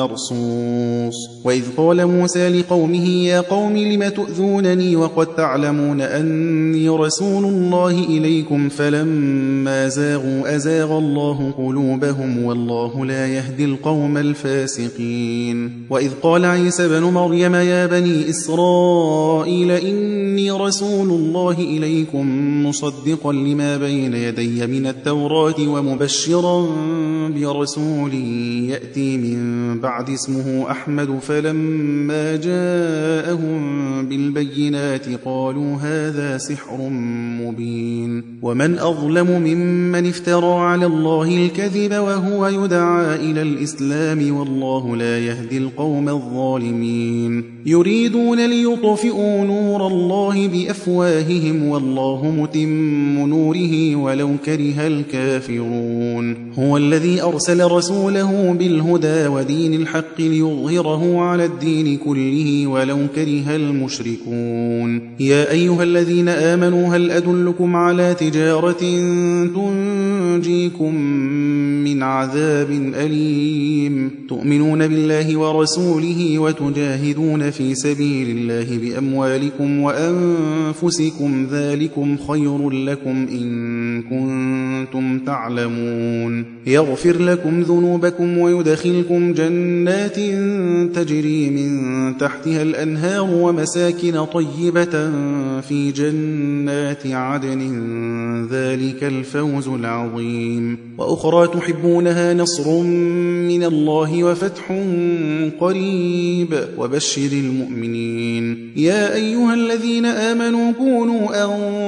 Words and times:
مرصوص 0.00 1.16
وإذ 1.44 1.62
قال 1.76 2.06
موسى 2.06 2.48
لقومه 2.48 3.06
يا 3.08 3.40
قوم 3.40 3.76
لم 3.76 4.08
تؤذونني 4.08 4.96
وقد 4.96 5.26
تعلمون 5.26 6.00
أني 6.00 6.88
رسول 6.88 7.44
الله 7.44 8.04
إليكم 8.04 8.68
فلما 8.68 9.88
زاغوا 9.88 10.56
أزاغ 10.56 10.98
الله 10.98 11.54
قلوبهم 11.58 12.42
والله 12.44 13.06
لا 13.06 13.26
يهدي 13.28 13.64
القوم 13.64 14.16
الفاسقين 14.16 15.86
وإذ 15.90 16.10
قال 16.22 16.44
عيسى 16.44 16.88
بن 16.88 17.02
مريم 17.02 17.54
يا 17.54 17.86
بني 17.86 18.30
إسرائيل 18.30 19.70
إني 19.70 20.50
رسول 20.50 21.08
الله 21.08 21.56
إليكم 21.58 22.30
مصدقا 22.66 23.32
لما 23.32 23.76
بين 23.76 24.14
يدي 24.14 24.66
من 24.66 24.86
التوراة 24.86 25.60
ومبشرا 25.68 26.68
برسول 27.36 28.14
يأتي 28.68 29.16
من 29.16 29.80
بعد 29.80 29.89
بعد 29.90 30.10
اسمه 30.10 30.66
أحمد 30.70 31.18
فلما 31.22 32.36
جاءهم 32.36 33.58
بالبينات 34.08 35.06
قالوا 35.24 35.76
هذا 35.76 36.38
سحر 36.38 36.88
مبين 37.42 38.38
ومن 38.42 38.78
أظلم 38.78 39.30
ممن 39.30 40.08
افترى 40.08 40.54
على 40.60 40.86
الله 40.86 41.28
الكذب 41.46 41.92
وهو 41.92 42.46
يدعى 42.46 43.16
إلى 43.30 43.42
الإسلام 43.42 44.36
والله 44.36 44.96
لا 44.96 45.18
يهدي 45.18 45.58
القوم 45.58 46.08
الظالمين 46.08 47.44
يريدون 47.66 48.46
ليطفئوا 48.46 49.44
نور 49.44 49.86
الله 49.86 50.48
بأفواههم 50.48 51.66
والله 51.68 52.34
متم 52.38 53.18
نوره 53.28 53.96
ولو 53.96 54.30
كره 54.44 54.86
الكافرون 54.86 56.52
هو 56.52 56.76
الذي 56.76 57.22
أرسل 57.22 57.64
رسوله 57.70 58.56
بالهدى 58.58 59.26
ودين 59.26 59.79
بالحق 59.80 60.20
ليظهره 60.20 61.20
على 61.22 61.44
الدين 61.44 61.96
كله 61.96 62.66
ولو 62.66 62.98
كره 63.14 63.56
المشركون 63.56 65.10
يا 65.20 65.50
أيها 65.50 65.82
الذين 65.82 66.28
آمنوا 66.28 66.88
هل 66.96 67.10
أدلكم 67.10 67.76
على 67.76 68.14
تجارة 68.14 68.82
تنجيكم 69.54 70.94
من 71.84 72.02
عذاب 72.02 72.70
أليم 72.94 74.10
تؤمنون 74.28 74.88
بالله 74.88 75.36
ورسوله 75.36 76.38
وتجاهدون 76.38 77.50
في 77.50 77.74
سبيل 77.74 78.28
الله 78.36 78.78
بأموالكم 78.78 79.80
وأنفسكم 79.80 81.46
ذلكم 81.50 82.16
خير 82.16 82.70
لكم 82.70 83.26
إن 83.32 84.02
كنتم 84.02 84.49
تعلمون 85.30 86.44
يغفر 86.66 87.18
لكم 87.22 87.60
ذنوبكم 87.62 88.38
ويدخلكم 88.38 89.32
جنات 89.32 90.16
تجري 90.94 91.50
من 91.50 91.70
تحتها 92.18 92.62
الأنهار 92.62 93.24
ومساكن 93.34 94.24
طيبة 94.24 95.10
في 95.60 95.92
جنات 95.96 97.06
عدن 97.06 97.62
ذلك 98.50 99.04
الفوز 99.04 99.68
العظيم 99.68 100.78
وأخرى 100.98 101.48
تحبونها 101.48 102.34
نصر 102.34 102.82
من 103.50 103.64
الله 103.64 104.24
وفتح 104.24 104.64
قريب 105.60 106.54
وبشر 106.78 107.32
المؤمنين 107.32 108.72
يا 108.76 109.14
أيها 109.14 109.54
الذين 109.54 110.06
آمنوا 110.06 110.72
كونوا 110.72 111.28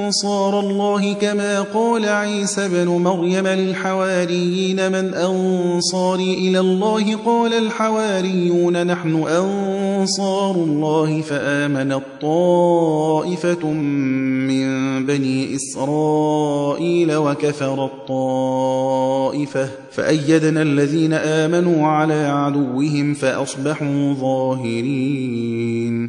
أنصار 0.05 0.59
الله 0.59 1.13
كما 1.13 1.61
قال 1.61 2.05
عيسى 2.05 2.69
بن 2.73 2.87
مريم 2.89 3.32
مريم 3.41 3.47
للحواريين 3.47 4.87
من 4.91 5.13
أنصاري 5.13 6.33
إلى 6.33 6.59
الله 6.59 7.15
قال 7.25 7.53
الحواريون 7.53 8.87
نحن 8.87 9.25
أنصار 9.27 10.55
الله 10.55 11.21
فآمن 11.21 11.91
الطائفة 11.91 13.71
من 13.73 14.73
بني 15.05 15.55
إسرائيل 15.55 17.15
وكفر 17.15 17.85
الطائفة 17.85 19.69
فأيدنا 19.91 20.61
الذين 20.61 21.13
آمنوا 21.13 21.87
على 21.87 22.25
عدوهم 22.27 23.13
فأصبحوا 23.13 24.13
ظاهرين 24.13 26.02